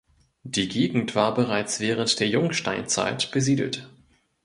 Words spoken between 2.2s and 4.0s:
Jungsteinzeit besiedelt.